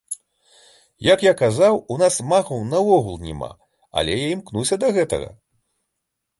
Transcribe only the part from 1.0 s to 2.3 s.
Як я казаў, у нас